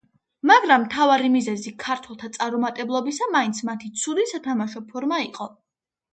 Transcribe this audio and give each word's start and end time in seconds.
მაგრამ 0.51 0.85
მთავარი 0.85 1.29
მიზეზი 1.33 1.73
ქართველთა 1.83 2.31
წარუმატებლობისა 2.39 3.29
მაინც 3.37 3.61
მათი 3.71 3.93
ცუდი 4.01 4.27
სათამაშო 4.35 4.85
ფორმა 4.91 5.23
იყო. 5.29 5.51